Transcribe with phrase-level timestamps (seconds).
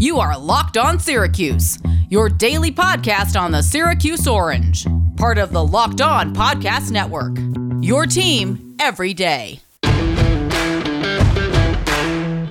[0.00, 4.86] You are Locked On Syracuse, your daily podcast on the Syracuse Orange,
[5.18, 7.36] part of the Locked On Podcast Network.
[7.84, 9.60] Your team every day.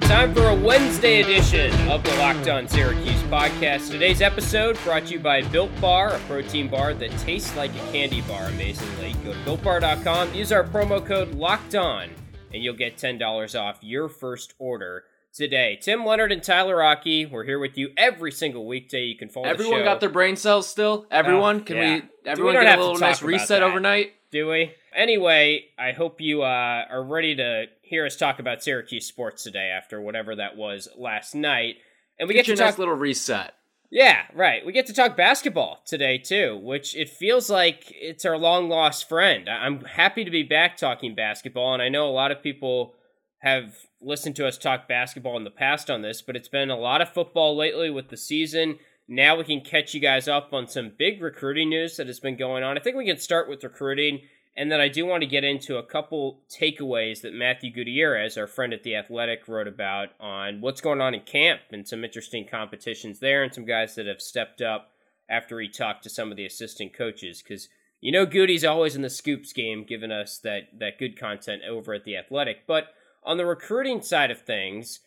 [0.01, 3.89] Time for a Wednesday edition of the Locked On Syracuse podcast.
[3.89, 7.91] Today's episode brought to you by Built Bar, a protein bar that tastes like a
[7.91, 9.13] candy bar, amazingly.
[9.25, 12.09] Go to builtbar.com, use our promo code LOCKED ON,
[12.53, 15.77] and you'll get $10 off your first order today.
[15.81, 19.03] Tim Leonard and Tyler Rocky, we're here with you every single weekday.
[19.03, 21.05] You can follow Everyone the got their brain cells still.
[21.11, 21.93] Everyone, Oh, can yeah.
[21.95, 22.01] we?
[22.01, 23.63] We Everyone don't get have a little nice reset that.
[23.63, 24.13] overnight.
[24.31, 24.73] Do we?
[24.95, 29.71] Anyway, I hope you uh, are ready to hear us talk about Syracuse sports today
[29.75, 31.75] after whatever that was last night.
[32.19, 33.53] And we Get get your to talk nice little reset.
[33.91, 34.63] Yeah, right.
[34.63, 39.09] We get to talk basketball today too, which it feels like it's our long lost
[39.09, 39.49] friend.
[39.49, 42.93] I'm happy to be back talking basketball, and I know a lot of people
[43.39, 46.77] have listened to us talk basketball in the past on this, but it's been a
[46.77, 48.79] lot of football lately with the season.
[49.07, 52.37] Now we can catch you guys up on some big recruiting news that has been
[52.37, 52.77] going on.
[52.77, 54.21] I think we can start with recruiting,
[54.55, 58.45] and then I do want to get into a couple takeaways that Matthew Gutierrez, our
[58.45, 62.45] friend at The Athletic, wrote about on what's going on in camp and some interesting
[62.45, 64.91] competitions there and some guys that have stepped up
[65.29, 67.41] after he talked to some of the assistant coaches.
[67.41, 67.69] Because
[68.01, 71.93] you know Goody's always in the scoops game, giving us that, that good content over
[71.93, 72.67] at The Athletic.
[72.67, 72.89] But
[73.23, 74.99] on the recruiting side of things,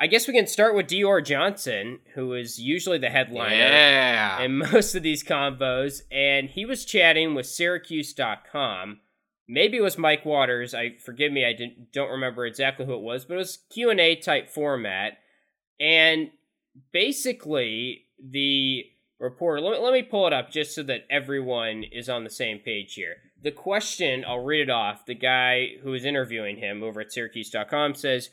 [0.00, 4.40] I guess we can start with Dior Johnson, who is usually the headliner Yeah.
[4.42, 9.00] in most of these combos, and he was chatting with Syracuse.com.
[9.48, 10.74] Maybe it was Mike Waters.
[10.74, 11.54] I forgive me, I
[11.92, 15.18] don't remember exactly who it was, but it was Q and A type format,
[15.78, 16.30] and
[16.92, 18.84] basically the
[19.18, 19.60] reporter.
[19.60, 22.58] Let me, let me pull it up just so that everyone is on the same
[22.58, 23.16] page here.
[23.42, 25.04] The question, I'll read it off.
[25.06, 28.30] The guy who is interviewing him over at Syracuse.com says.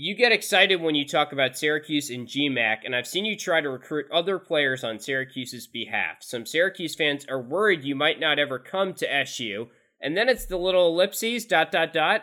[0.00, 3.60] You get excited when you talk about Syracuse and GMAC, and I've seen you try
[3.60, 6.18] to recruit other players on Syracuse's behalf.
[6.20, 9.66] Some Syracuse fans are worried you might not ever come to SU,
[10.00, 12.22] and then it's the little ellipses, dot, dot, dot,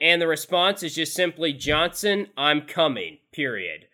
[0.00, 3.84] and the response is just simply, Johnson, I'm coming, period.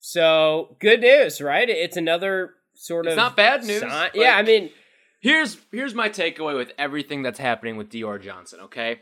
[0.00, 1.68] So, good news, right?
[1.68, 3.16] It's another sort It's of.
[3.16, 4.70] not bad news, sign- like- yeah, I mean,
[5.20, 8.60] Here's here's my takeaway with everything that's happening with Dior Johnson.
[8.60, 9.00] Okay,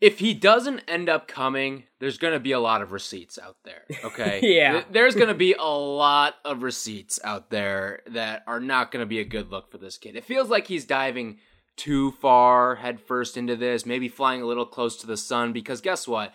[0.00, 3.82] if he doesn't end up coming, there's gonna be a lot of receipts out there.
[4.04, 4.84] Okay, Yeah.
[4.90, 9.24] There's gonna be a lot of receipts out there that are not gonna be a
[9.24, 10.16] good look for this kid.
[10.16, 11.38] It feels like he's diving
[11.76, 15.52] too far headfirst into this, maybe flying a little close to the sun.
[15.52, 16.32] Because guess what?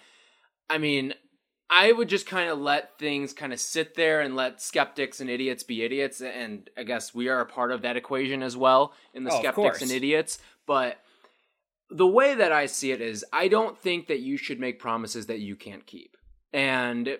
[0.70, 1.14] I mean,
[1.76, 5.30] I would just kind of let things kind of sit there and let skeptics and
[5.30, 6.22] idiots be idiots.
[6.22, 9.40] And I guess we are a part of that equation as well in the Oh,
[9.40, 10.38] skeptics and idiots.
[10.68, 11.00] But
[11.90, 15.26] the way that I see it is, I don't think that you should make promises
[15.26, 16.16] that you can't keep.
[16.54, 17.18] And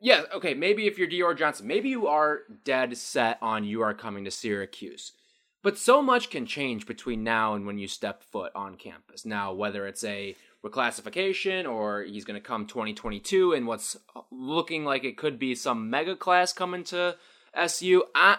[0.00, 3.92] yeah, okay, maybe if you're Dior Johnson, maybe you are dead set on you are
[3.92, 5.12] coming to Syracuse.
[5.62, 9.24] But so much can change between now and when you step foot on campus.
[9.26, 14.84] Now, whether it's a reclassification or he's going to come 2022 and what's uh, looking
[14.84, 17.16] like it could be some mega class coming to
[17.54, 18.38] SU, I,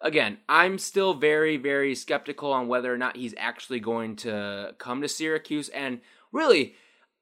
[0.00, 5.02] again, I'm still very, very skeptical on whether or not he's actually going to come
[5.02, 5.68] to Syracuse.
[5.68, 6.00] And
[6.32, 6.74] really,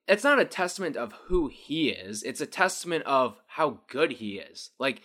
[0.07, 4.39] it's not a testament of who he is, it's a testament of how good he
[4.39, 4.71] is.
[4.79, 5.03] Like,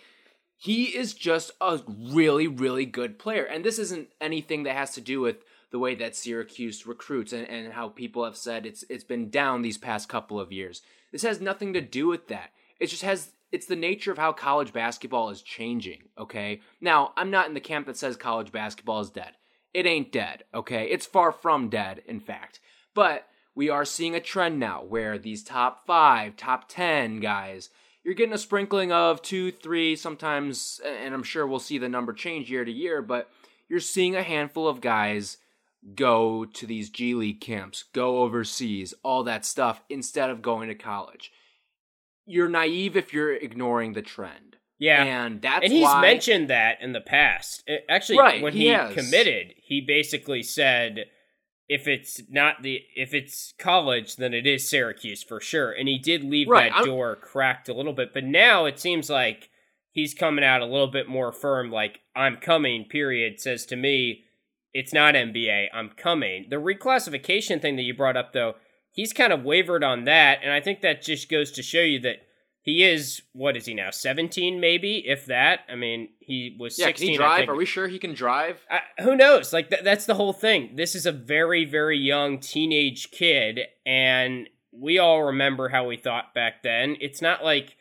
[0.62, 3.44] he is just a really, really good player.
[3.44, 5.36] And this isn't anything that has to do with
[5.70, 9.62] the way that Syracuse recruits and, and how people have said it's it's been down
[9.62, 10.82] these past couple of years.
[11.12, 12.50] This has nothing to do with that.
[12.78, 16.60] It just has it's the nature of how college basketball is changing, okay?
[16.78, 19.32] Now, I'm not in the camp that says college basketball is dead.
[19.72, 20.88] It ain't dead, okay?
[20.90, 22.60] It's far from dead, in fact.
[22.94, 27.70] But we are seeing a trend now where these top five, top 10 guys,
[28.04, 32.12] you're getting a sprinkling of two, three, sometimes, and I'm sure we'll see the number
[32.12, 33.30] change year to year, but
[33.68, 35.36] you're seeing a handful of guys
[35.94, 40.74] go to these G League camps, go overseas, all that stuff, instead of going to
[40.74, 41.32] college.
[42.26, 44.56] You're naive if you're ignoring the trend.
[44.78, 45.02] yeah.
[45.04, 47.62] And that's and he's why, mentioned that in the past.
[47.66, 51.06] It- actually, Right, when he he, committed, he basically said,
[51.70, 55.98] "If it's not the if it's college, then it is Syracuse for sure." And he
[55.98, 59.48] did leave Right, that I'm- door cracked a little bit, but now it seems like
[59.92, 61.70] he's coming out a little bit more firm.
[61.70, 62.84] Like I'm coming.
[62.86, 63.40] Period.
[63.40, 64.24] Says to me,
[64.74, 65.68] it's not NBA.
[65.72, 66.46] I'm coming.
[66.48, 68.56] The reclassification thing that you brought up, though,
[68.92, 71.98] he's kind of wavered on that, and I think that just goes to show you
[72.00, 72.26] that
[72.70, 76.86] he is what is he now 17 maybe if that i mean he was Yeah,
[76.86, 77.48] 16 can he drive?
[77.48, 78.60] Are we sure he can drive?
[78.70, 82.38] I, who knows like th- that's the whole thing this is a very very young
[82.38, 87.76] teenage kid and we all remember how we thought back then it's not like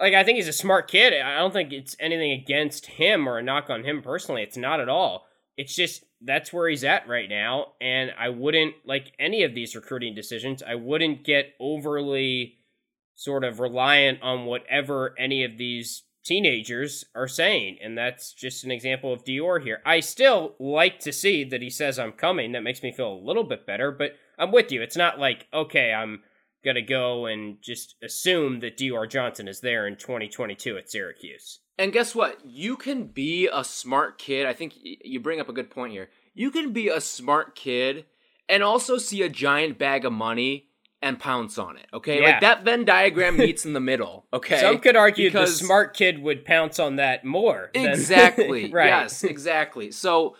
[0.00, 1.12] like I think he's a smart kid.
[1.12, 4.42] I don't think it's anything against him or a knock on him personally.
[4.42, 5.26] It's not at all.
[5.58, 9.76] It's just that's where he's at right now, and I wouldn't like any of these
[9.76, 10.62] recruiting decisions.
[10.62, 12.59] I wouldn't get overly
[13.20, 18.70] sort of reliant on whatever any of these teenagers are saying, and that's just an
[18.70, 19.82] example of Dior here.
[19.84, 22.52] I still like to see that he says I'm coming.
[22.52, 24.80] That makes me feel a little bit better, but I'm with you.
[24.80, 26.22] It's not like okay, I'm
[26.64, 31.60] gonna go and just assume that Dior Johnson is there in 2022 at Syracuse.
[31.76, 32.38] And guess what?
[32.42, 34.46] You can be a smart kid.
[34.46, 36.08] I think you bring up a good point here.
[36.32, 38.06] You can be a smart kid
[38.48, 40.69] and also see a giant bag of money
[41.02, 41.86] and pounce on it.
[41.94, 42.30] Okay, Yeah.
[42.30, 44.26] like that Venn diagram meets in the middle.
[44.32, 47.70] Okay, Some could argue Because- the smart kid would pounce on that more.
[47.74, 48.70] than- Exactly.
[48.72, 48.86] right.
[48.88, 49.90] Yes, exactly.
[49.90, 50.36] So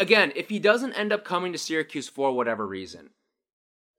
[0.00, 3.10] again, if he doesn't end up coming to Syracuse for whatever reason,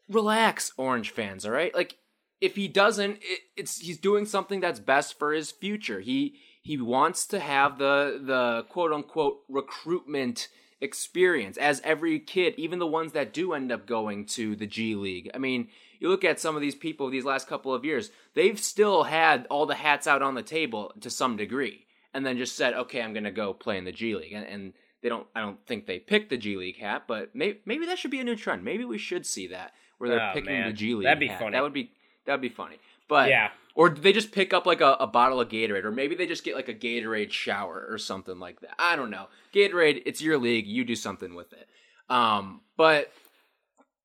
[0.09, 1.45] relax, Orange fans.
[1.45, 1.95] All right, like
[2.41, 5.99] if he doesn't, it, it's he's doing something that's best for his future.
[6.01, 10.49] He he wants to have the the quote unquote recruitment
[10.83, 14.95] experience as every kid, even the ones that do end up going to the G
[14.95, 15.31] League.
[15.33, 15.69] I mean,
[15.99, 19.47] you look at some of these people these last couple of years, they've still had
[19.49, 23.01] all the hats out on the table to some degree, and then just said, "Okay,
[23.01, 25.65] I'm going to go play in the G League." And, and they don't, I don't
[25.65, 28.35] think they picked the G League hat, but maybe maybe that should be a new
[28.35, 28.63] trend.
[28.63, 30.67] Maybe we should see that where they're Oh, picking man.
[30.67, 31.05] the G League.
[31.05, 31.39] That'd be hat.
[31.39, 31.51] funny.
[31.53, 31.91] That would be
[32.25, 32.77] that would be funny.
[33.07, 33.49] But Yeah.
[33.75, 36.27] Or do they just pick up like a, a bottle of Gatorade, or maybe they
[36.27, 38.75] just get like a Gatorade shower or something like that.
[38.77, 39.27] I don't know.
[39.53, 40.67] Gatorade, it's your league.
[40.67, 41.67] You do something with it.
[42.09, 43.11] Um, but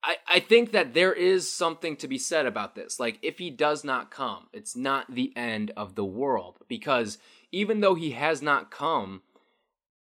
[0.03, 2.99] I I think that there is something to be said about this.
[2.99, 7.19] Like if he does not come, it's not the end of the world because
[7.53, 9.23] even though he has not come,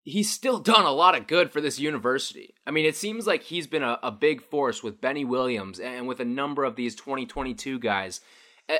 [0.03, 2.55] he's still done a lot of good for this university.
[2.65, 6.07] I mean, it seems like he's been a, a big force with Benny Williams and
[6.07, 8.21] with a number of these 2022 guys.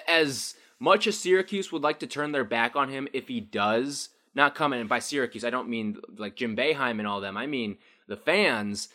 [0.07, 4.09] As much as Syracuse would like to turn their back on him if he does
[4.35, 7.37] not come in, and by Syracuse, I don't mean like Jim Boeheim and all them,
[7.37, 7.77] I mean
[8.09, 8.89] the fans.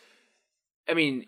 [0.87, 1.25] I mean,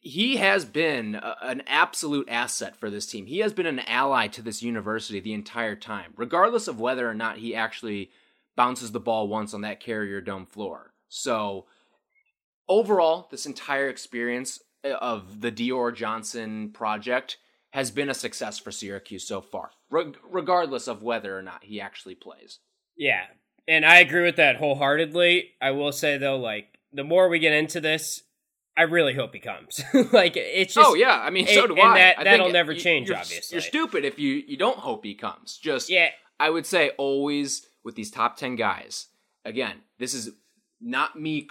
[0.00, 3.26] he has been a, an absolute asset for this team.
[3.26, 7.14] He has been an ally to this university the entire time, regardless of whether or
[7.14, 8.10] not he actually
[8.56, 10.92] bounces the ball once on that carrier dome floor.
[11.08, 11.66] So,
[12.68, 17.36] overall, this entire experience uh, of the Dior Johnson project
[17.74, 21.80] has been a success for Syracuse so far, reg- regardless of whether or not he
[21.80, 22.60] actually plays.
[22.96, 23.24] Yeah.
[23.68, 25.50] And I agree with that wholeheartedly.
[25.60, 28.22] I will say though, like the more we get into this,
[28.76, 29.80] I really hope he comes.
[30.12, 31.98] like it's just oh yeah, I mean, so do and I.
[31.98, 33.54] that- I that'll never you- change, you're- obviously.
[33.56, 35.58] you're stupid if you you don't hope he comes.
[35.58, 36.08] Just yeah.
[36.40, 39.06] I would say always with these top 10 guys,
[39.44, 40.30] again, this is
[40.80, 41.48] not me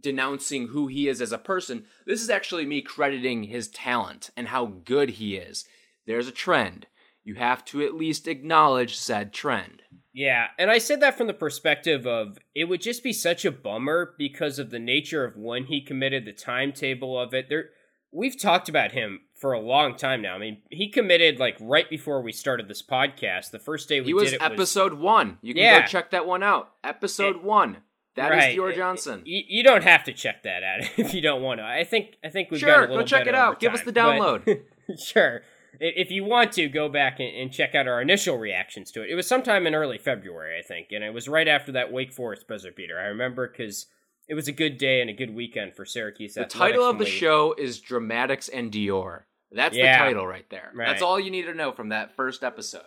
[0.00, 1.84] denouncing who he is as a person.
[2.06, 5.64] This is actually me crediting his talent and how good he is.
[6.06, 6.86] There's a trend.
[7.22, 9.82] You have to at least acknowledge said trend.
[10.12, 13.50] Yeah, and I said that from the perspective of it would just be such a
[13.50, 17.48] bummer because of the nature of when he committed, the timetable of it.
[17.48, 17.70] There,
[18.12, 20.34] we've talked about him for a long time now.
[20.34, 23.50] I mean, he committed like right before we started this podcast.
[23.50, 25.38] The first day we He was did it episode one.
[25.42, 25.80] You can Yeah.
[25.80, 26.72] go check that one out.
[26.84, 27.78] Episode It- one.
[28.16, 28.56] That is right.
[28.58, 29.22] Dior Johnson.
[29.24, 31.64] You, you don't have to check that out if you don't want to.
[31.64, 33.60] I think I think we've Sure, got a little go check it out.
[33.60, 34.62] Give us the but- download.
[35.04, 35.42] sure.
[35.80, 39.10] If you want to, go back and, check out our initial reactions to it.
[39.10, 42.12] It was sometime in early February, I think, and it was right after that Wake
[42.12, 42.96] Forest buzzer beater.
[42.96, 43.86] I remember because
[44.28, 46.34] it was a good day and a good weekend for Syracuse.
[46.34, 49.22] The title of the show is Dramatics and Dior.
[49.50, 49.98] That's Yeah.
[49.98, 50.70] the title right there.
[50.76, 50.86] Right.
[50.86, 52.82] That's all you need to know from that first episode.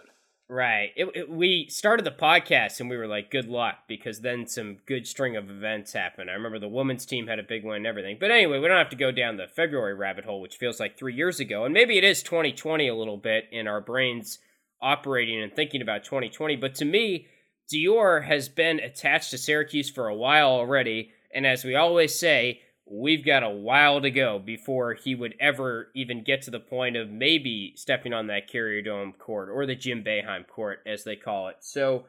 [0.50, 0.92] Right.
[0.96, 4.78] It, it- we started the podcast and we were like, good luck, because then some
[4.86, 6.30] good string of events happened.
[6.30, 8.18] I remember the women's team had a big win and everything.
[8.20, 10.98] But anyway, we don't have to go down the February rabbit hole, which feels like
[10.98, 11.66] three years ago.
[11.66, 14.40] And maybe it is 2020 a little bit in our brains
[14.82, 16.56] operating and thinking about 2020.
[16.56, 17.28] But to me,
[17.70, 21.12] Dior has been attached to Syracuse for a while already.
[21.34, 25.90] And as we always say, we've got a while to go before he would ever
[25.96, 29.76] even get to the point of maybe stepping on that Carrier Dome court or the
[29.76, 31.58] Jim Boeheim court, as they call it.
[31.60, 32.06] So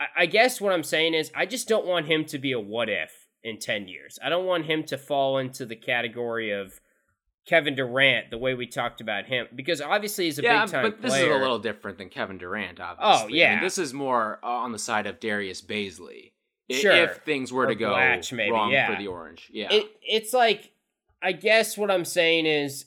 [0.00, 2.60] I, I guess what I'm saying is I just don't want him to be a
[2.60, 4.18] what if in 10 years.
[4.24, 6.80] I don't want him to fall into the category of
[7.44, 10.82] Kevin Durant, the way we talked about him, because obviously he's a yeah, big time
[10.84, 11.30] but this player.
[11.30, 13.24] is a little different than Kevin Durant, obviously.
[13.24, 13.60] I mean, yeah.
[13.60, 16.32] this is more uh, on the side of Darius Bazley.
[16.70, 16.92] Sure.
[16.92, 18.94] If things were Or to go Blatch, maybe, wrong yeah.
[18.94, 19.48] for the Orange.
[19.52, 19.68] Yeah.
[19.70, 20.72] It it's like
[21.22, 22.86] I guess what I'm saying is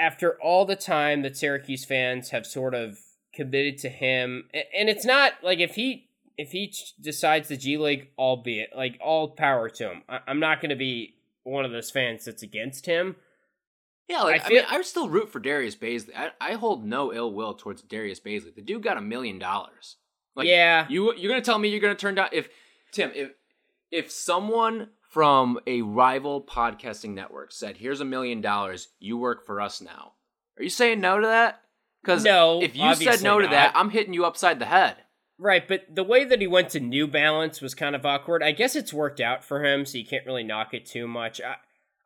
[0.00, 2.98] after all the time that Syracuse fans have sort of
[3.34, 4.44] committed to him
[4.76, 9.28] and it's not like if he if he decides the G League, albeit like all
[9.28, 10.02] power to him.
[10.08, 11.14] I, I'm not going to be
[11.44, 13.16] one of those fans that's against him.
[14.08, 16.10] Yeah, like I I, mean, I still root for Darius Bazley.
[16.16, 18.54] I, I hold no ill will towards Darius Bazley.
[18.54, 19.96] The dude got a million dollars.
[20.34, 22.48] Like, yeah, You you're gonna tell me you're gonna turn down if
[22.92, 23.30] Tim if
[23.90, 29.60] if someone from a rival podcasting network said, "Here's a million dollars, you work for
[29.60, 30.12] us now,"
[30.58, 31.62] are you saying no to that?
[32.02, 34.96] Because No, if you said no to that, I'm hitting you upside the head.
[35.38, 35.66] right.
[35.66, 38.42] But the way that he went to New Balance was kind of awkward.
[38.42, 41.40] I guess it's worked out for him, so you can't really knock it too much.
[41.40, 41.56] I,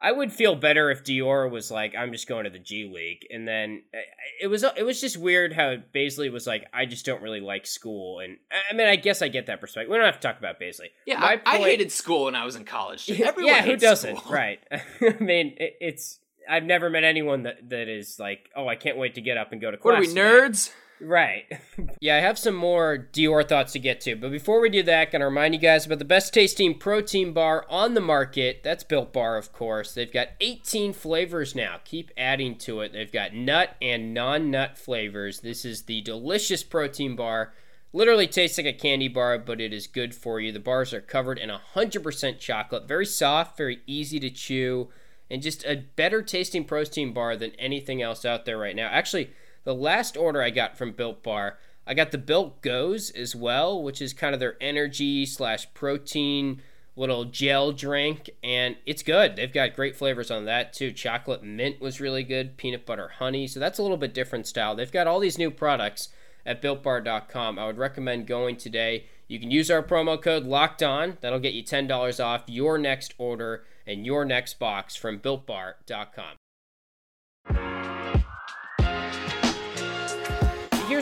[0.00, 3.26] I would feel better if Dior was like, "I'm just going to the G League,"
[3.30, 3.98] and then uh,
[4.40, 7.66] it was it was just weird how Bazley was like, "I just don't really like
[7.66, 8.38] school," and
[8.70, 9.90] I mean, I guess I get that perspective.
[9.90, 10.88] We don't have to talk about Bazley.
[11.06, 13.10] Yeah, I, I hated school when I was in college.
[13.10, 14.18] Everyone yeah, who doesn't?
[14.18, 14.32] school.
[14.36, 14.60] Right.
[14.70, 16.18] I mean, it, it's.
[16.48, 19.50] I've never met anyone that, that is like, oh, I can't wait to get up
[19.50, 19.84] and go to class.
[19.84, 20.70] What are we today." nerds?
[21.00, 21.44] Right.
[22.00, 25.12] yeah, I have some more Dior thoughts to get to, but before we do that,
[25.12, 28.62] gonna remind you guys about the best tasting protein bar on the market.
[28.62, 29.92] That's Built Bar, of course.
[29.92, 31.80] They've got 18 flavors now.
[31.84, 32.92] Keep adding to it.
[32.92, 35.40] They've got nut and non-nut flavors.
[35.40, 37.52] This is the delicious protein bar.
[37.92, 40.50] Literally tastes like a candy bar, but it is good for you.
[40.50, 44.88] The bars are covered in 100% chocolate, very soft, very easy to chew,
[45.30, 48.88] and just a better tasting protein bar than anything else out there right now.
[48.88, 49.30] Actually,
[49.66, 53.82] the last order I got from Built Bar, I got the Built Goes as well,
[53.82, 56.62] which is kind of their energy slash protein
[56.94, 59.34] little gel drink, and it's good.
[59.34, 60.92] They've got great flavors on that too.
[60.92, 64.76] Chocolate mint was really good, peanut butter honey, so that's a little bit different style.
[64.76, 66.10] They've got all these new products
[66.46, 67.58] at builtbar.com.
[67.58, 69.06] I would recommend going today.
[69.26, 71.18] You can use our promo code locked on.
[71.20, 76.36] That'll get you $10 off your next order and your next box from builtbar.com.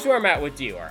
[0.05, 0.91] Here's where I'm at with Dior.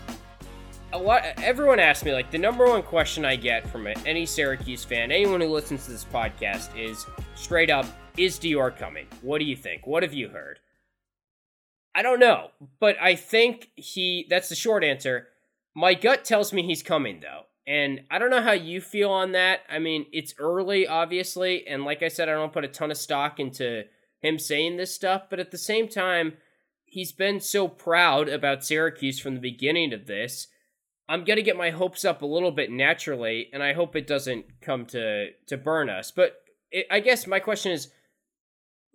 [0.91, 4.83] A lot everyone asks me like the number one question I get from any Syracuse
[4.83, 7.05] fan, anyone who listens to this podcast is
[7.35, 7.85] straight up
[8.17, 9.05] is Dior coming?
[9.21, 9.85] What do you think?
[9.85, 10.57] What have you heard?
[11.93, 15.27] I don't know, but I think he that's the short answer.
[15.75, 17.43] My gut tells me he's coming though.
[17.67, 19.59] And I don't know how you feel on that.
[19.69, 22.97] I mean, it's early obviously, and like I said I don't put a ton of
[22.97, 23.83] stock into
[24.21, 26.33] him saying this stuff, but at the same time,
[26.93, 30.47] he's been so proud about Syracuse from the beginning of this.
[31.09, 34.61] I'm gonna get my hopes up a little bit naturally, and I hope it doesn't
[34.61, 36.11] come to to burn us.
[36.11, 36.35] But
[36.71, 37.89] it, I guess my question is,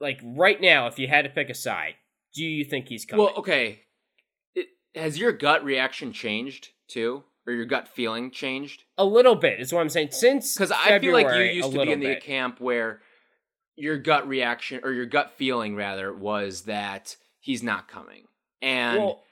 [0.01, 1.95] like right now, if you had to pick a side,
[2.33, 3.27] do you think he's coming?
[3.27, 3.83] Well, okay.
[4.55, 8.85] It, has your gut reaction changed too, or your gut feeling changed?
[8.97, 10.13] a little bit is what I'm saying.
[10.13, 12.23] Since Because I feel like you used to be in the bit.
[12.23, 13.03] camp where
[13.77, 17.17] your gut reaction or your gut feeling rather was that
[17.49, 18.25] he's not coming,
[18.61, 19.23] and Well,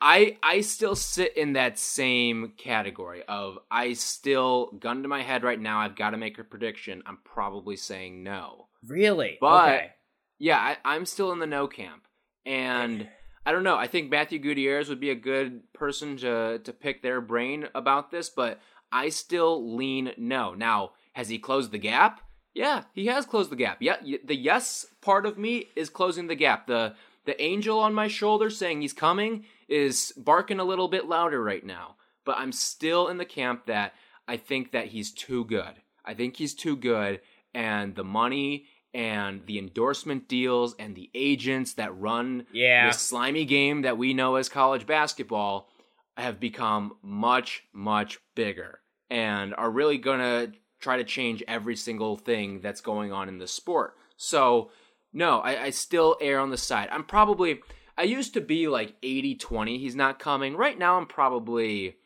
[0.00, 5.42] I I still sit in that same category of I still gun to my head
[5.42, 5.80] right now.
[5.80, 7.02] I've got to make a prediction.
[7.06, 8.68] I'm probably saying no.
[8.86, 9.90] really, But- okay.
[10.38, 12.06] Yeah, I, I'm still in the no camp,
[12.44, 13.08] and
[13.46, 13.76] I don't know.
[13.76, 18.10] I think Matthew Gutierrez would be a good person to to pick their brain about
[18.10, 18.60] this, but
[18.92, 20.54] I still lean no.
[20.54, 22.20] Now, has he closed the gap?
[22.54, 23.78] Yeah, he has closed the gap.
[23.80, 26.66] Yeah, the yes part of me is closing the gap.
[26.66, 26.94] The
[27.26, 31.64] the angel on my shoulder saying he's coming is barking a little bit louder right
[31.64, 31.96] now.
[32.24, 33.94] But I'm still in the camp that
[34.26, 35.74] I think that he's too good.
[36.04, 37.20] I think he's too good,
[37.54, 42.86] and the money and the endorsement deals and the agents that run Yeah.
[42.88, 45.68] this slimy game that we know as college basketball
[46.16, 48.80] have become much, much bigger
[49.10, 53.38] and are really going to try to change every single thing that's going on in
[53.38, 53.96] the sport.
[54.16, 54.70] So,
[55.16, 56.90] no, I, I still err on the side.
[56.92, 57.60] I'm probably,
[57.96, 60.56] I used to be like 80 20, he's not coming.
[60.56, 61.96] Right now, I'm probably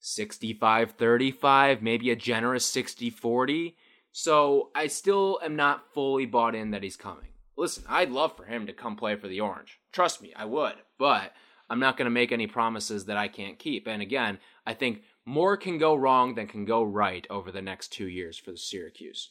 [0.00, 3.76] 65 35, maybe a generous 60 40.
[4.10, 7.28] So, I still am not fully bought in that he's coming.
[7.58, 9.78] Listen, I'd love for him to come play for the Orange.
[9.92, 10.74] Trust me, I would.
[10.98, 11.32] But
[11.68, 13.86] I'm not going to make any promises that I can't keep.
[13.86, 17.88] And again, I think more can go wrong than can go right over the next
[17.92, 19.30] two years for the Syracuse.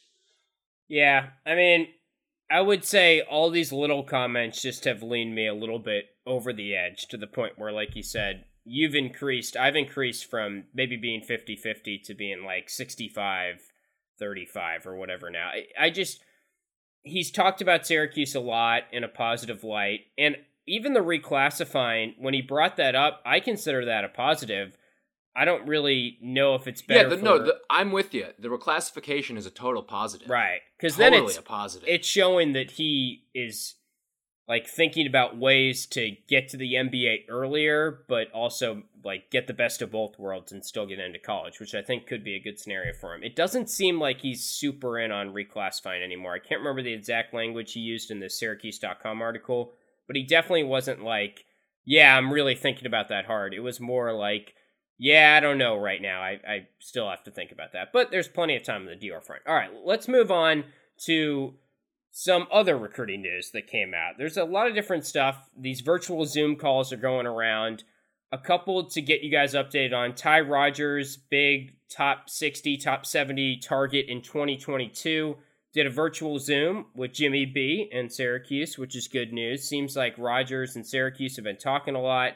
[0.86, 1.88] Yeah, I mean,
[2.50, 6.52] I would say all these little comments just have leaned me a little bit over
[6.52, 10.96] the edge to the point where, like you said, you've increased, I've increased from maybe
[10.96, 13.60] being 50 50 to being like 65
[14.18, 15.48] 35 or whatever now.
[15.48, 16.20] I, I just,
[17.02, 20.00] he's talked about Syracuse a lot in a positive light.
[20.16, 20.36] And
[20.66, 24.76] even the reclassifying, when he brought that up, I consider that a positive.
[25.36, 27.10] I don't really know if it's better.
[27.10, 28.28] yeah, the, no, the, I'm with you.
[28.38, 30.30] The reclassification is a total positive.
[30.30, 30.60] right?
[30.78, 31.88] Because Totally then it's a positive.
[31.88, 33.74] it's showing that he is
[34.48, 39.52] like thinking about ways to get to the NBA earlier, but also like get the
[39.52, 42.40] best of both worlds and still get into college, which I think could be a
[42.40, 43.22] good scenario for him.
[43.22, 46.34] It doesn't seem like he's super in on reclassifying anymore.
[46.34, 49.72] I can't remember the exact language he used in the Syracuse.com article,
[50.06, 51.44] but he definitely wasn't like,
[51.84, 53.52] yeah, I'm really thinking about that hard.
[53.52, 54.54] It was more like,
[54.98, 56.22] yeah, I don't know right now.
[56.22, 57.88] I, I still have to think about that.
[57.92, 59.42] But there's plenty of time on the Dior front.
[59.46, 60.64] All right, let's move on
[61.04, 61.54] to
[62.10, 64.14] some other recruiting news that came out.
[64.16, 65.50] There's a lot of different stuff.
[65.54, 67.84] These virtual Zoom calls are going around.
[68.32, 73.58] A couple to get you guys updated on Ty Rodgers, big top 60, top 70
[73.58, 75.36] target in 2022.
[75.74, 79.68] Did a virtual Zoom with Jimmy B in Syracuse, which is good news.
[79.68, 82.32] Seems like Rodgers and Syracuse have been talking a lot.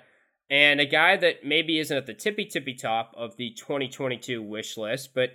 [0.50, 4.76] And a guy that maybe isn't at the tippy tippy top of the 2022 wish
[4.76, 5.30] list, but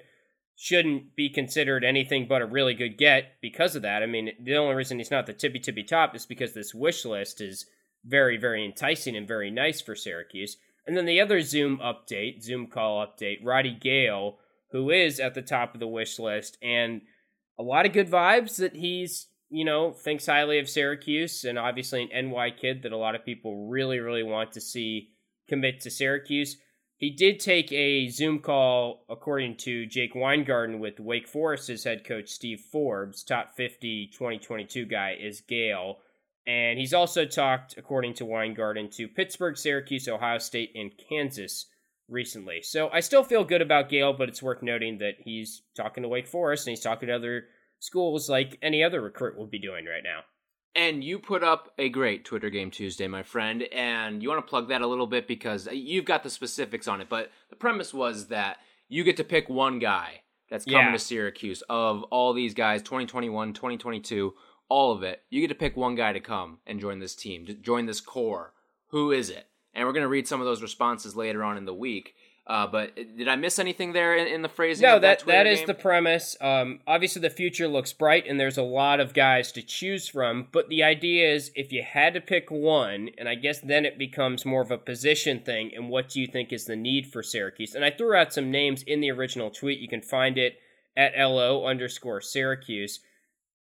[0.57, 4.03] shouldn't be considered anything but a really good get because of that.
[4.03, 7.05] I mean, the only reason he's not the tippy tippy top is because this wish
[7.05, 7.65] list is
[8.05, 10.57] very, very enticing and very nice for Syracuse.
[10.85, 14.37] And then the other Zoom update, Zoom call update, Roddie Gayle,
[14.71, 17.01] who is at the top of the wish list, and
[17.57, 22.09] a lot of good vibes that he's, you know, thinks highly of Syracuse, and obviously
[22.11, 25.09] an NY kid that a lot of people really, really want to see
[25.47, 26.57] commit to Syracuse.
[26.97, 32.29] He did take a Zoom call, according to Jake Weingarten, with Wake Forest's head coach
[32.29, 33.23] Steve Forbes.
[33.23, 35.97] Top 50 2022 guy is Gayle.
[36.47, 41.65] And he's also talked, according to Weingarten, to Pittsburgh, Syracuse, Ohio State, and Kansas
[42.07, 42.61] recently.
[42.61, 46.09] So I still feel good about Gayle, but it's worth noting that he's talking to
[46.09, 47.45] Wake Forest and he's talking to other
[47.79, 50.21] schools like any other recruit will be doing right now.
[50.75, 54.49] And you put up a great Twitter game Tuesday, my friend, and you want to
[54.49, 57.07] plug that a little bit because you've got the specifics on it.
[57.07, 58.57] But the premise was that
[58.89, 60.91] you get to pick one guy that's coming yeah.
[60.91, 64.33] to Syracuse of all these guys 2021, 2022,
[64.69, 65.21] all of it.
[65.29, 68.01] You get to pick one guy to come and join this team, to join this
[68.01, 68.53] core.
[68.87, 69.47] Who is it?
[69.73, 72.15] And we're going to read some of those responses later on in the week.
[72.47, 74.83] Uh, but did I miss anything there in, in the phrasing?
[74.83, 76.37] No, that that, that is the premise.
[76.39, 80.47] Um, obviously, the future looks bright, and there's a lot of guys to choose from.
[80.51, 83.97] But the idea is, if you had to pick one, and I guess then it
[83.97, 85.71] becomes more of a position thing.
[85.73, 87.73] And what do you think is the need for Syracuse?
[87.73, 89.79] And I threw out some names in the original tweet.
[89.79, 90.59] You can find it
[90.95, 92.99] at lo underscore Syracuse.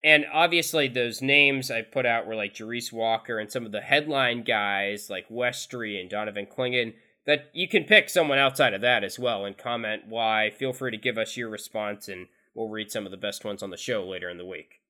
[0.02, 3.83] And obviously, those names I put out were like Jarace Walker and some of the
[3.83, 6.94] headline guys like Westry and Donovan Clingan
[7.30, 10.50] that you can pick someone outside of that as well and comment why.
[10.50, 13.62] Feel free to give us your response and we'll read some of the best ones
[13.62, 14.80] on the show later in the week.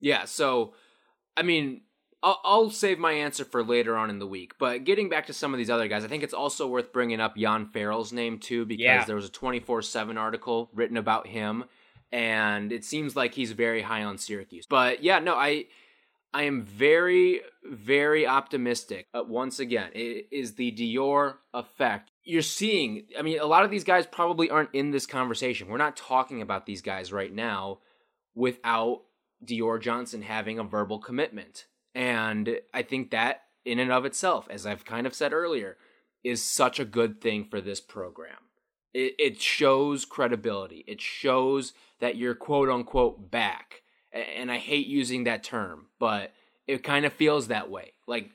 [0.00, 0.74] Yeah, so
[1.36, 1.82] I mean,
[2.24, 4.54] I'll, I'll, save my answer for later on in the week.
[4.58, 7.20] But getting back to some of these other guys, I think it's also worth bringing
[7.20, 9.04] up Jan Farrell's name too because yeah.
[9.04, 11.66] there was a 24 7 article written about him.
[12.10, 14.66] And it seems like he's very high on Syracuse.
[14.66, 15.66] But yeah, no, I
[16.32, 19.08] I am very, very optimistic.
[19.12, 22.12] Uh, once again, it is the Dior effect.
[22.22, 25.68] You're seeing, I mean, a lot of these guys probably aren't in this conversation.
[25.68, 27.78] We're not talking about these guys right now
[28.34, 29.02] without
[29.44, 31.66] Dior Johnson having a verbal commitment.
[31.94, 35.76] And I think that, in and of itself, as I've kind of said earlier,
[36.22, 38.36] is such a good thing for this program.
[38.94, 43.79] It, it shows credibility, it shows that you're quote unquote back
[44.12, 46.32] and I hate using that term, but
[46.66, 47.92] it kind of feels that way.
[48.06, 48.30] Like,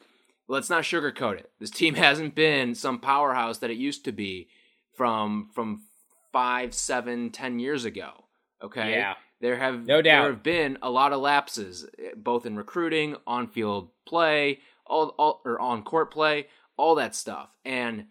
[0.47, 1.51] let's not sugarcoat it.
[1.59, 4.47] This team hasn't been some powerhouse that it used to be
[4.93, 5.83] from from
[6.31, 8.25] five, seven, ten years ago.
[8.63, 12.45] Okay, yeah, there have no doubt there have been a lot of lapses, eh, both
[12.45, 18.05] in recruiting, on field play, all, all or on court play, all that stuff, and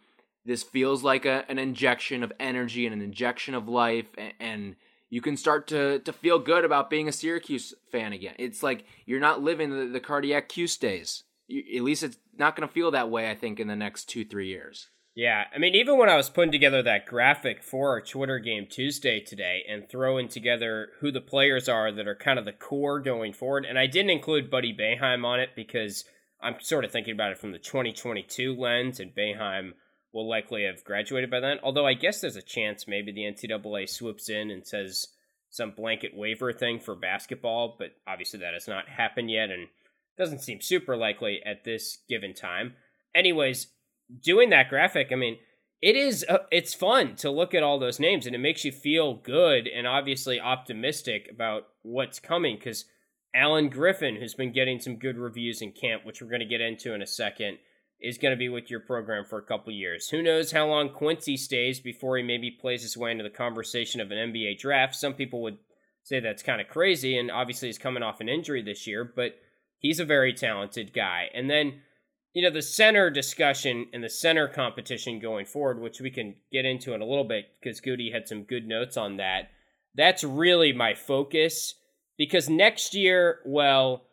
[0.44, 4.76] this feels like a, an injection of energy and an injection of life and, and
[5.14, 8.34] you can start to to feel good about being a Syracuse fan again.
[8.36, 11.22] It's like you're not living the, the cardiac Cuse days.
[11.46, 13.30] You, at least it's not going to feel that way.
[13.30, 14.88] I think in the next two three years.
[15.14, 18.66] Yeah, I mean, even when I was putting together that graphic for our Twitter game
[18.68, 22.98] Tuesday today and throwing together who the players are that are kind of the core
[22.98, 26.04] going forward, and I didn't include Buddy Boeheim on it because
[26.42, 29.74] I'm sort of thinking about it from the 2022 lens, and Boeheim
[30.14, 31.58] will likely have graduated by then.
[31.62, 35.08] Although I guess there's a chance maybe the NCAA swoops in and says
[35.50, 39.66] some blanket waiver thing for basketball, but obviously that has not happened yet and
[40.16, 42.74] doesn't seem super likely at this given time.
[43.14, 43.66] Anyways,
[44.22, 45.38] doing that graphic, I mean,
[45.82, 48.72] it is uh, it's fun to look at all those names and it makes you
[48.72, 52.86] feel good and obviously optimistic about what's coming cuz
[53.34, 56.60] Alan Griffin who's been getting some good reviews in camp, which we're going to get
[56.60, 57.58] into in a second
[58.04, 60.08] is going to be with your program for a couple years.
[60.08, 64.00] Who knows how long Quincy stays before he maybe plays his way into the conversation
[64.00, 64.94] of an NBA draft.
[64.94, 65.58] Some people would
[66.02, 69.36] say that's kind of crazy, and obviously he's coming off an injury this year, but
[69.84, 71.28] He's a very talented guy.
[71.34, 71.82] And then,
[72.32, 76.64] you know, the center discussion and the center competition going forward, which we can get
[76.64, 79.50] into in a little bit because Goody had some good notes on that.
[79.94, 81.74] That's really my focus
[82.16, 84.04] because next year, well,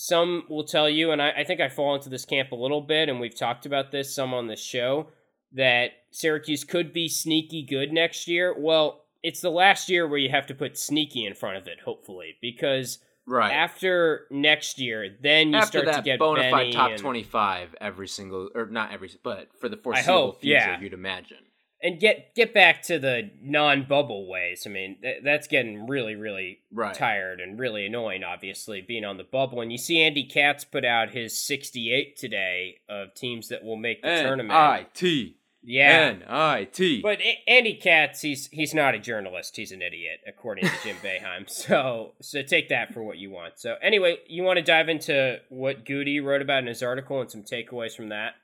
[0.00, 2.80] some will tell you, and I, I think I fall into this camp a little
[2.80, 5.08] bit, and we've talked about this some on the show,
[5.52, 8.54] that Syracuse could be sneaky good next year.
[8.58, 11.80] Well, it's the last year where you have to put sneaky in front of it,
[11.84, 16.92] hopefully, because right after next year, then you after start to get bona fide top
[16.92, 20.80] and, twenty five every single or not every but for the foreseeable hope, future, yeah.
[20.80, 21.44] you'd imagine.
[21.82, 24.64] And get get back to the non-bubble ways.
[24.66, 26.94] I mean, th- that's getting really, really Right.
[26.94, 28.22] tired and really annoying.
[28.22, 32.80] Obviously, being on the bubble, and you see Andy Katz put out his 68 today
[32.88, 34.52] of teams that will make the tournament.
[34.52, 37.00] I T yeah, N I T.
[37.02, 39.56] But A- Andy Katz, he's he's not a journalist.
[39.56, 41.48] He's an idiot, according to Jim Boeheim.
[41.48, 43.58] So so take that for what you want.
[43.58, 47.30] So anyway, you want to dive into what Goody wrote about in his article and
[47.30, 48.34] some takeaways from that.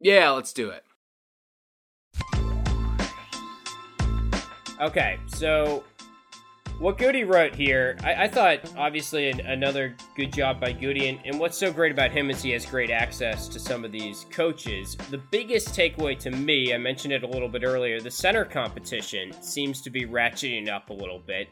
[0.00, 0.82] Yeah, let's do it.
[4.80, 5.84] Okay, so
[6.78, 11.20] what Goody wrote here, I, I thought obviously an, another good job by Goody, and,
[11.26, 14.24] and what's so great about him is he has great access to some of these
[14.30, 14.96] coaches.
[15.10, 19.32] The biggest takeaway to me, I mentioned it a little bit earlier, the center competition
[19.42, 21.48] seems to be ratcheting up a little bit,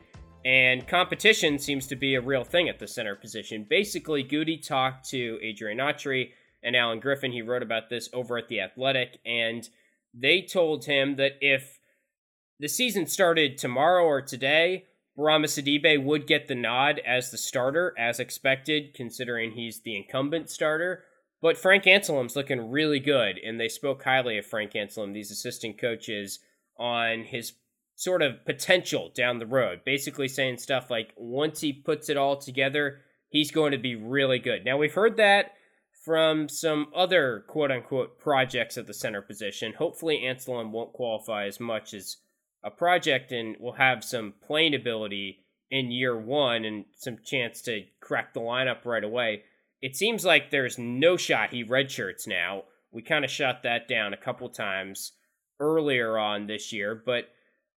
[0.47, 3.67] and competition seems to be a real thing at the center position.
[3.69, 6.31] Basically, Goody talked to Adrian Autry
[6.62, 7.33] and Alan Griffin.
[7.33, 9.69] He wrote about this over at The Athletic, and
[10.14, 11.78] they told him that if
[12.61, 14.85] the season started tomorrow or today,
[15.18, 20.49] Bourama Sidibe would get the nod as the starter, as expected, considering he's the incumbent
[20.49, 21.05] starter.
[21.40, 25.81] But Frank Anselem's looking really good, and they spoke highly of Frank Anselem, these assistant
[25.81, 26.40] coaches,
[26.79, 27.53] on his
[27.97, 29.81] sort of potential down the road.
[29.85, 34.38] Basically saying stuff like once he puts it all together, he's going to be really
[34.38, 34.64] good.
[34.64, 35.53] Now, we've heard that
[36.05, 39.75] from some other quote unquote projects at the center position.
[39.75, 42.18] Hopefully, Anselem won't qualify as much as
[42.62, 47.85] a project and will have some playing ability in year one and some chance to
[48.01, 49.42] crack the lineup right away.
[49.81, 52.64] It seems like there's no shot he redshirts now.
[52.90, 55.12] We kind of shot that down a couple times
[55.61, 57.29] earlier on this year, but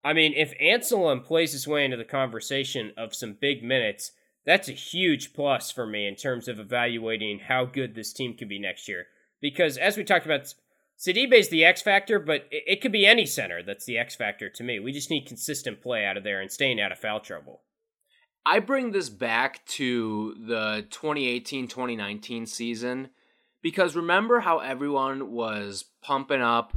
[0.03, 4.13] I mean, if Anselem plays his way into the conversation of some big minutes,
[4.47, 8.49] that's a huge plus for me in terms of evaluating how good this team could
[8.49, 9.07] be next year.
[9.43, 10.55] Because as we talked about,
[11.01, 14.51] Sidibe's the X factor, but it, it could be any center that's the X factor
[14.51, 14.79] to me.
[14.79, 17.63] We just need consistent play out of there and staying out of foul trouble.
[18.45, 23.11] I bring this back to the 2018 2019 season
[23.63, 26.75] because remember how everyone was pumping up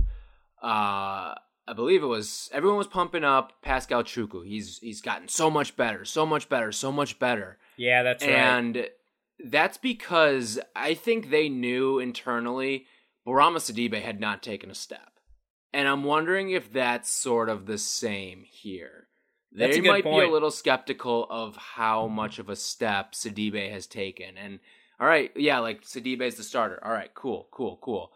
[0.62, 4.46] uh I believe it was everyone was pumping up Paschal Chukwu.
[4.46, 7.58] He's he's gotten so much better, so much better, so much better.
[7.78, 8.34] Yeah, that's right.
[8.34, 8.88] And
[9.44, 12.86] that's because I think they knew internally
[13.26, 15.20] Bourama Sidibe had not taken a step.
[15.74, 19.08] And I'm wondering if that's sort of the same here.
[19.52, 23.14] That's They a good might be a little skeptical of how much of a step
[23.14, 24.38] Sidibe has taken.
[24.38, 24.60] And
[25.00, 26.80] all right, yeah, like Sidibe is the starter.
[26.84, 28.12] All right, cool, cool, cool.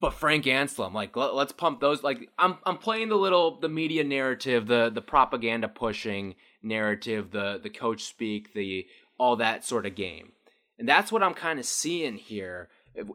[0.00, 2.02] But Frank Anselem, like let, let's pump those.
[2.02, 7.58] Like I'm I'm playing the little the media narrative, the the propaganda pushing narrative, the
[7.62, 8.86] the coach speak, the
[9.18, 10.32] all that sort of game.
[10.78, 12.68] And that's what I'm kind of seeing here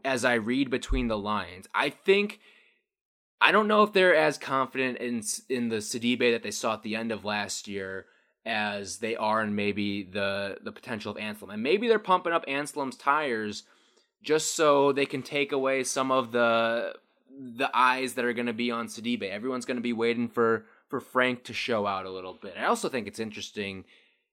[0.03, 1.67] as I read between the lines.
[1.73, 2.39] I think
[3.41, 6.83] I don't know if they're as confident in in the Sidibe that they saw at
[6.83, 8.05] the end of last year
[8.45, 11.53] as they are in maybe the the potential of Anselem.
[11.53, 13.63] And maybe they're pumping up Anselem's tires
[14.21, 16.95] just so they can take away some of the
[17.29, 19.29] the eyes that are going to be on Sidibe.
[19.29, 22.53] Everyone's going to be waiting for for Frank to show out a little bit.
[22.57, 23.85] I also think it's interesting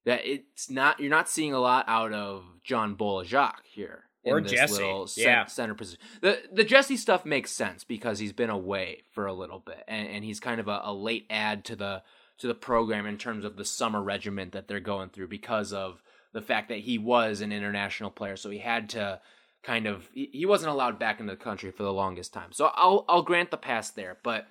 [0.04, 4.04] that it's not you're not seeing a lot out of John Bol Ajak here.
[4.22, 5.46] Or Jesse, yeah.
[5.46, 6.00] center position.
[6.20, 10.06] The the Jesse stuff makes sense because he's been away for a little bit, and,
[10.08, 12.02] and he's kind of a, a late add to the
[12.38, 16.02] to the program in terms of the summer regiment that they're going through because of
[16.32, 19.20] the fact that he was an international player, so he had to
[19.62, 22.52] kind of he he wasn't allowed back into the country for the longest time.
[22.52, 24.46] So I'll I'll grant the pass there, but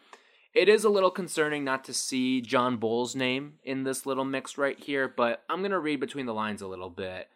[0.53, 4.57] it is a little concerning not to see John Bol's name in this little mix
[4.57, 7.27] right here, but I'm going to read between the lines a little bit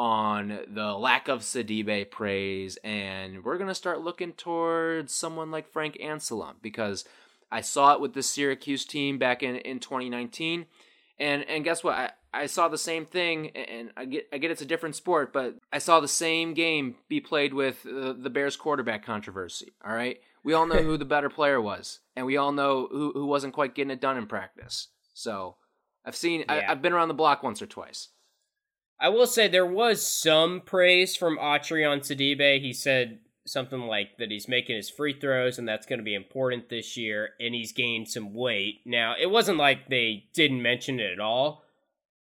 [0.00, 5.70] on the lack of Sidibe praise, and we're going to start looking towards someone like
[5.70, 7.04] Frank Anselem because
[7.52, 10.64] I saw it with the Syracuse team back in, in 2019.
[11.18, 11.96] And and guess what?
[11.96, 15.34] I, I saw the same thing, and I get I get it's a different sport,
[15.34, 19.74] but I saw the same game be played with uh, the Bears quarterback controversy.
[19.86, 23.12] All right, we all know who the better player was, and we all know who
[23.12, 24.88] who wasn't quite getting it done in practice.
[25.12, 25.56] So
[26.06, 26.54] I've seen Yeah.
[26.54, 28.08] I, I've been around the block once or twice.
[29.00, 32.60] I will say there was some praise from Autry on Sidibe.
[32.60, 36.14] He said something like that he's making his free throws and that's going to be
[36.14, 38.80] important this year and he's gained some weight.
[38.84, 41.64] Now, it wasn't like they didn't mention it at all.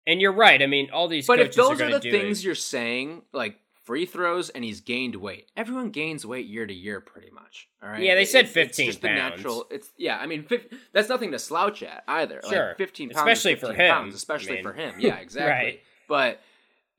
[0.07, 0.61] And you're right.
[0.61, 1.39] I mean, all these things.
[1.39, 2.45] But if those are, are, the things it.
[2.45, 5.49] you're saying, like free throws and he's gained weight.
[5.57, 7.69] Everyone gains weight year to year pretty much.
[7.83, 8.03] All right.
[8.03, 9.17] Yeah, they said It- 15 it's just pounds.
[9.17, 10.47] The natural, it's yeah, I mean
[10.93, 12.41] that's nothing to slouch at either.
[12.49, 12.69] Sure.
[12.69, 13.91] Like 15 pounds Especially is for him.
[13.95, 14.95] pounds, especially I mean, for him.
[14.99, 15.51] Yeah, exactly.
[15.51, 15.81] right.
[16.09, 16.41] But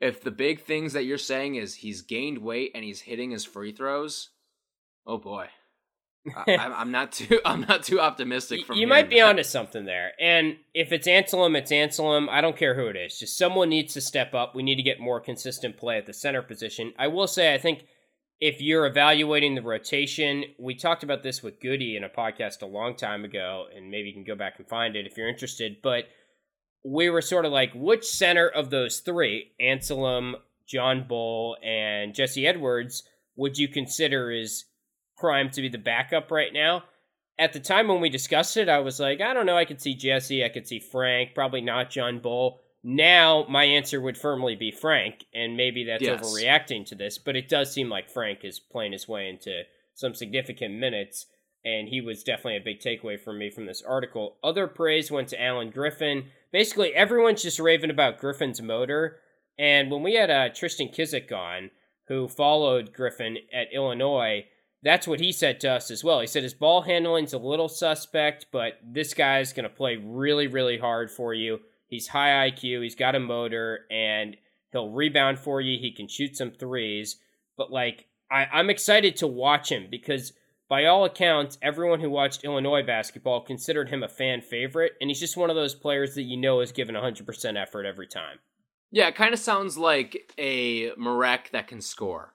[0.03, 3.45] if the big things that you're saying is he's gained weight and he's hitting his
[3.45, 4.29] free throws,
[5.07, 5.47] oh boy.
[6.35, 7.39] I, I'm- I'm not too.
[7.45, 8.65] I'm not too optimistic.
[8.65, 10.11] From you might be onto something there.
[10.19, 12.29] And if it's Anselem, it's Anselem.
[12.29, 13.19] I don't care who it is.
[13.19, 14.55] Just someone needs to step up.
[14.55, 16.93] We need to get more consistent play at the center position.
[16.97, 17.85] I will say, I think
[18.39, 22.65] if you're evaluating the rotation, we talked about this with Goody in a podcast a
[22.65, 25.77] long time ago, and maybe you can go back and find it if you're interested.
[25.81, 26.05] But
[26.83, 30.35] we were sort of like, which center of those three, Anselem,
[30.67, 33.03] John Bol, and Jesse Edwards,
[33.35, 34.65] would you consider is
[35.17, 36.83] primed to be the backup right now?
[37.39, 39.57] At the time when we discussed it, I was like, I don't know.
[39.57, 40.43] I could see Jesse.
[40.43, 41.33] I could see Frank.
[41.33, 42.59] Probably not John Bol.
[42.83, 46.19] Now, my answer would firmly be Frank, and maybe that's Yes.
[46.21, 50.13] overreacting to this, but it does seem like Frank is playing his way into some
[50.13, 51.27] significant minutes,
[51.63, 54.37] and he was definitely a big takeaway for me from this article.
[54.43, 56.25] Other praise went to Alan Griffin.
[56.53, 59.17] Basically, everyone's just raving about Griffin's motor,
[59.57, 61.71] and when we had uh, Tristan Kizik on,
[62.07, 64.45] who followed Griffin at Illinois,
[64.83, 66.19] that's what he said to us as well.
[66.19, 70.45] He said his ball handling's a little suspect, but this guy's going to play really,
[70.45, 71.59] really hard for you.
[71.87, 74.37] He's high IQ, he's got a motor, and
[74.71, 75.79] he'll rebound for you.
[75.79, 77.17] He can shoot some threes.
[77.57, 80.33] But, like, I, I'm excited to watch him because,
[80.73, 85.19] by all accounts, everyone who watched Illinois basketball considered him a fan favorite, and he's
[85.19, 88.39] just one of those players that you know is given 100% effort every time.
[88.89, 92.33] Yeah, it kind of sounds like a Marek that can score,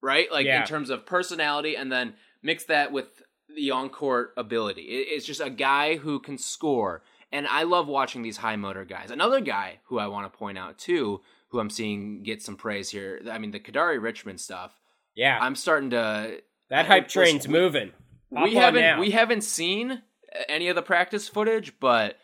[0.00, 0.30] right?
[0.30, 0.60] Like Yeah.
[0.60, 3.20] in terms of personality, and then mix that with
[3.52, 4.82] the on-court ability.
[4.82, 9.10] It's just a guy who can score, and I love watching these high motor guys.
[9.10, 12.90] Another guy who I want to point out too, who I'm seeing get some praise
[12.90, 13.20] here.
[13.28, 14.78] I mean, the Kadari Richmond stuff.
[15.16, 16.42] Yeah, I'm starting to.
[16.72, 17.92] That hype train's we- moving.
[18.34, 18.98] Hop we haven't now.
[18.98, 20.02] we haven't seen
[20.48, 22.16] any of the practice footage, but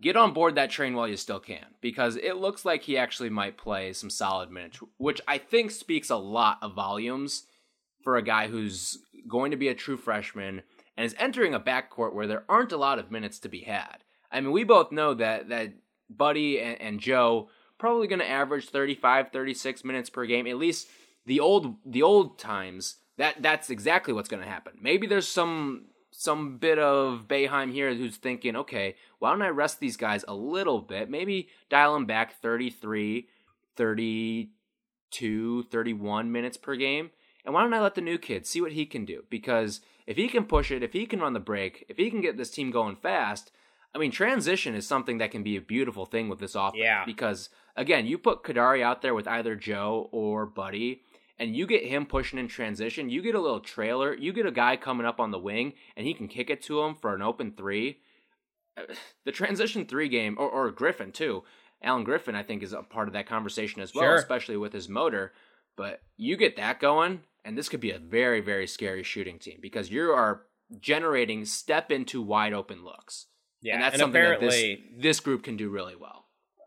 [0.00, 3.30] get on board that train while you still can because it looks like he actually
[3.30, 7.44] might play some solid minutes, which I think speaks a lot of volumes
[8.02, 10.62] for a guy who's going to be a true freshman
[10.96, 14.04] and is entering a backcourt where there aren't a lot of minutes to be had.
[14.30, 15.72] I mean, we both know that that
[16.10, 20.88] Buddy and, and Joe probably going to average 35 36 minutes per game at least
[21.24, 25.86] the old the old times that that's exactly what's going to happen maybe there's some
[26.10, 30.34] some bit of Boeheim here who's thinking okay why don't I rest these guys a
[30.34, 33.28] little bit maybe dial them back 33
[33.76, 37.10] 32 31 minutes per game
[37.44, 40.16] and why don't I let the new kid see what he can do because if
[40.16, 42.50] he can push it if he can run the break if he can get this
[42.50, 43.50] team going fast
[43.94, 46.82] I mean, transition is something that can be a beautiful thing with this offense.
[46.82, 47.04] Yeah.
[47.04, 51.02] Because again, you put Kadari out there with either Joe or Buddy,
[51.38, 53.10] and you get him pushing in transition.
[53.10, 54.14] You get a little trailer.
[54.14, 56.80] You get a guy coming up on the wing, and he can kick it to
[56.82, 57.98] him for an open three.
[59.24, 61.44] The transition three game, or, or Griffin too.
[61.82, 64.14] Alan Griffin, I think, is a part of that conversation as well, Sure.
[64.16, 65.32] especially with his motor.
[65.76, 69.58] But you get that going, and this could be a very, very scary shooting team
[69.62, 70.42] because you are
[70.80, 73.26] generating step into wide open looks.
[73.62, 76.23] Yeah, and that's and something that this, this group can do really well.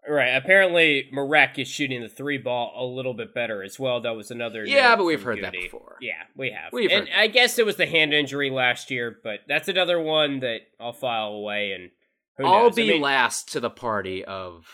[0.09, 0.29] Right.
[0.29, 4.01] Apparently, Marek is shooting the three ball a little bit better as well.
[4.01, 4.65] That was another.
[4.65, 5.97] Yeah, but we've heard that before.
[6.01, 6.71] Yeah, we have.
[6.71, 7.09] We've and.
[7.15, 10.93] I guess it was the hand injury last year, but that's another one that I'll
[10.93, 11.73] file away.
[11.73, 11.91] And
[12.39, 12.75] I'll knows?
[12.75, 14.65] be I mean, last to the party of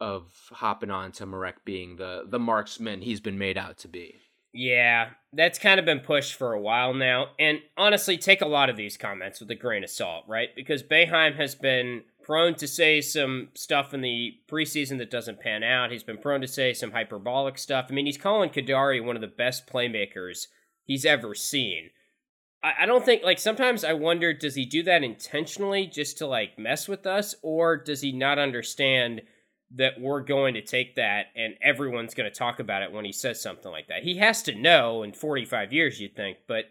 [0.00, 4.16] of hopping on to Marek being the the marksman he's been made out to be.
[4.52, 7.28] Yeah, that's kind of been pushed for a while now.
[7.38, 10.48] And honestly, take a lot of these comments with a grain of salt, right?
[10.56, 15.62] Because Boeheim has been prone to say some stuff in the preseason that doesn't pan
[15.62, 15.90] out.
[15.90, 17.86] He's been prone to say some hyperbolic stuff.
[17.88, 20.48] I mean, he's calling Kadari one of the best playmakers
[20.84, 21.88] he's ever seen.
[22.62, 26.26] I, I don't think, like, sometimes I wonder does he do that intentionally just to,
[26.26, 27.34] like, mess with us?
[27.40, 29.22] Or does he not understand
[29.76, 33.12] that we're going to take that and everyone's going to talk about it when he
[33.12, 34.02] says something like that.
[34.02, 36.38] He has to know in 45 years, you'd think.
[36.46, 36.64] But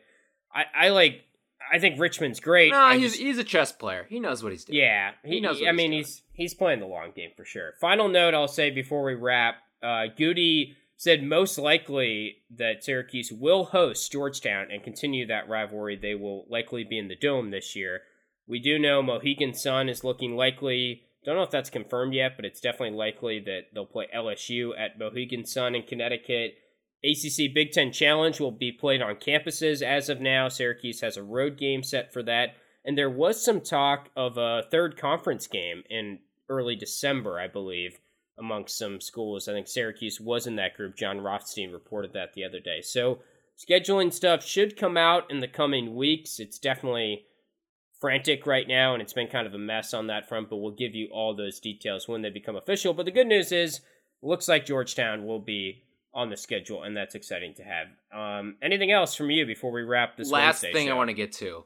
[0.54, 1.24] I, I like,
[1.71, 2.71] I think Richmond's great.
[2.71, 4.06] No, I he's just- he's a chess player.
[4.10, 4.80] He knows what he's doing.
[4.80, 6.03] yeah, He knows what I he's mean, doing.
[6.03, 7.73] he's he's playing the long game for sure.
[7.82, 13.65] Final note I'll say before we wrap: uh, Goody said most likely that Syracuse will
[13.65, 15.95] host Georgetown and continue that rivalry.
[15.95, 18.01] They will likely be in the dome this year.
[18.47, 22.45] We do know Mohegan Sun is looking likely Don't know if that's confirmed yet, but
[22.45, 26.56] it's definitely likely that they'll play LSU at Mohegan Sun in Connecticut.
[27.03, 30.47] ACC Big Ten Challenge will be played on campuses as of now.
[30.47, 32.55] Syracuse has a road game set for that.
[32.83, 37.99] And there was some talk of a third conference game in early December, I believe,
[38.39, 39.47] amongst some schools.
[39.47, 40.95] I think Syracuse was in that group.
[40.95, 42.81] Jon Rothstein reported that the other day.
[42.81, 43.19] So
[43.57, 46.39] scheduling stuff should come out in the coming weeks.
[46.39, 47.25] It's definitely
[47.99, 50.71] frantic right now, and it's been kind of a mess on that front, but we'll
[50.71, 52.93] give you all those details when they become official.
[52.93, 53.81] But the good news is,
[54.21, 55.83] looks like Georgetown will be
[56.17, 57.88] on the schedule, and that's exciting to have.
[58.12, 60.30] Um, anything else from you before we wrap this?
[60.30, 60.93] Last Wednesday thing show?
[60.93, 61.63] I want to get to.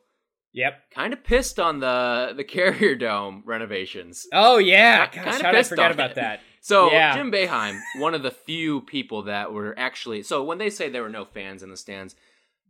[0.53, 0.91] Yep.
[0.93, 4.27] Kind of pissed on the the Carrier Dome renovations.
[4.33, 6.15] Oh yeah, gosh, how I pissed forget about it.
[6.17, 6.41] that?
[6.63, 7.15] So Yeah.
[7.15, 11.01] Jim Boeheim, one of the few people that were actually so when they say there
[11.01, 12.15] were no fans in the stands,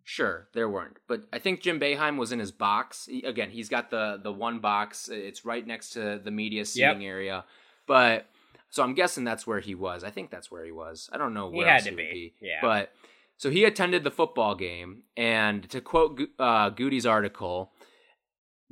[0.06, 0.98] sure there weren't.
[1.10, 3.08] But I think Jim Boeheim was in his box.
[3.08, 5.10] He- again, he's got the the one box.
[5.10, 7.44] It's right next to the media seating area.
[7.88, 8.28] But
[8.72, 10.04] so I'm guessing that's where he was.
[10.04, 11.10] I think that's where he was.
[11.14, 12.34] I don't know He where had else to he be, be.
[12.42, 12.58] yeah.
[12.62, 12.92] But
[13.38, 17.72] so he attended the football game, and to quote uh, Goody's article.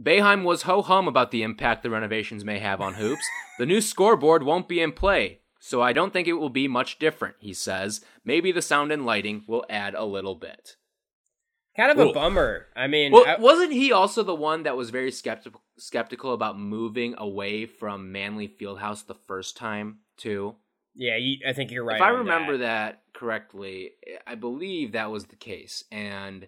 [0.02, 3.26] Boeheim was ho hum about the impact the renovations may have on hoops.
[3.58, 7.00] the new scoreboard won't be in play, so I don't think it will be much
[7.00, 8.00] different, he says.
[8.24, 10.78] Maybe the sound and lighting will add a little bit.
[11.76, 12.68] Kind of a bummer.
[12.78, 16.60] I mean, Well, I- wasn't he also the one that was very skeptical skeptical about
[16.60, 20.56] moving away from Manley Fieldhouse the first time, too?
[20.96, 21.96] yeah, you, I think you're right.
[21.98, 23.04] if I remember that.
[23.14, 23.20] that.
[23.20, 23.92] correctly,
[24.28, 25.84] I believe that was the case.
[25.92, 26.48] And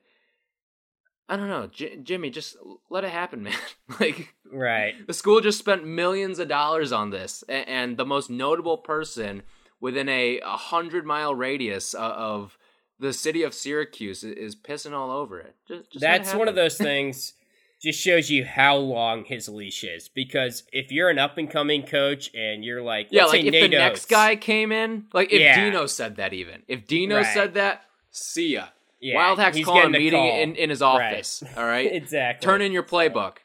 [1.29, 2.57] I don't know, J- Jimmy, just
[2.89, 3.53] let it happen, man.
[3.99, 4.95] like right.
[5.07, 9.43] The school just spent millions of dollars on this, a- and the most notable person
[9.79, 12.57] within a, a hundred mile radius o- of
[12.99, 15.55] the city of Syracuse i- is pissing all over it.
[15.67, 17.33] Just, just That's one of those things.
[17.81, 20.07] Just shows you how long his leash is.
[20.07, 23.67] Because if you're an up and coming coach and you're like, Yeah, like if the
[23.69, 25.63] next guy came in, like if Yeah.
[25.65, 27.25] Dino said that, even if Dino Right.
[27.33, 28.67] said that, see ya.
[28.99, 30.39] Yeah, Wildhack's he's calling a meeting call.
[30.41, 31.13] in, in his Right.
[31.13, 31.43] office.
[31.57, 32.45] All right, exactly.
[32.45, 33.37] turn in your playbook.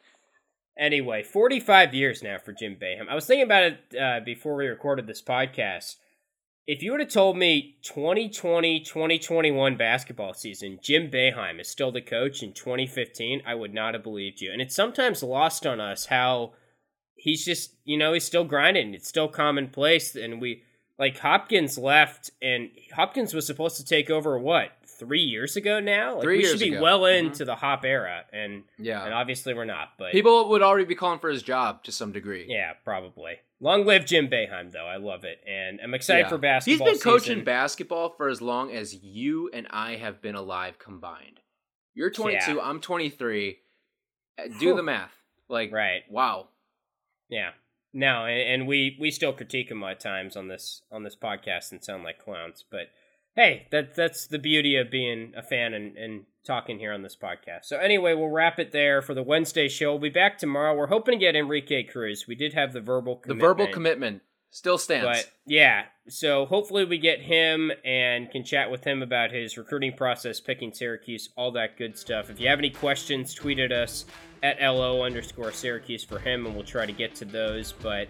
[0.78, 3.08] Anyway, 45 years now for Jim Boeheim.
[3.08, 5.96] I was thinking about it uh, before we recorded this podcast.
[6.66, 12.00] If you would have told me 2020 2021 basketball season, Jim Boeheim is still the
[12.00, 14.50] coach in 2015, I would not have believed you.
[14.50, 16.54] And it's sometimes lost on us how
[17.14, 18.94] he's just, you know, he's still grinding.
[18.94, 20.16] It's still commonplace.
[20.16, 20.64] And we,
[20.98, 24.75] like, Hopkins left, and Hopkins was supposed to take over what?
[24.98, 26.14] Three years ago now?
[26.14, 26.82] Like, Three we years should be ago.
[26.82, 27.18] well Mhm.
[27.18, 29.92] into the Hop era, and Yeah, and obviously we're not.
[29.98, 32.46] But people would already be calling for his job to some degree.
[32.48, 33.40] yeah, probably.
[33.60, 34.86] Long live Jim Boeheim, though.
[34.86, 36.28] I love it, and I'm excited Yeah.
[36.28, 36.88] for basketball.
[36.88, 37.44] He's been coaching season.
[37.44, 41.40] basketball for as long as you and I have been alive combined.
[41.94, 42.62] You're 22, Yeah.
[42.62, 43.60] I'm 23.
[44.38, 45.16] Uh, Do the math.
[45.48, 46.02] Like, right?
[46.10, 46.48] wow.
[47.28, 47.52] Yeah.
[47.94, 51.72] No, and, and we we still critique him at times on this on this podcast
[51.72, 52.90] and sound like clowns, but
[53.36, 57.16] hey, that that's the beauty of being a fan and, and talking here on this
[57.16, 57.64] podcast.
[57.64, 59.90] So anyway, we'll wrap it there for the Wednesday show.
[59.92, 60.74] We'll be back tomorrow.
[60.74, 62.26] We're hoping to get Enrique Cruz.
[62.26, 63.40] We did have the verbal The commitment.
[63.40, 65.04] verbal commitment still stands.
[65.04, 69.92] But yeah, so hopefully we get him and can chat with him about his recruiting
[69.92, 72.30] process, picking Syracuse, all that good stuff.
[72.30, 74.06] If you have any questions, tweet at us
[74.42, 77.72] at LO underscore Syracuse for him, and we'll try to get to those.
[77.72, 78.08] But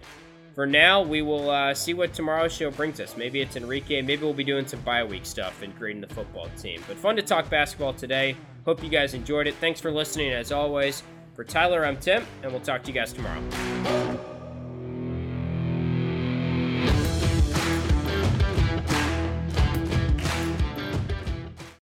[0.56, 3.14] for now, we will uh, see what tomorrow's show brings us.
[3.14, 4.00] Maybe it's Enrique.
[4.00, 6.82] Maybe we'll be doing some bye week stuff and grading the football team.
[6.88, 8.34] But fun to talk basketball today.
[8.64, 9.54] Hope you guys enjoyed it.
[9.56, 11.02] Thanks for listening, as always.
[11.34, 14.35] For Tyler, I'm Tim, and we'll talk to you guys tomorrow.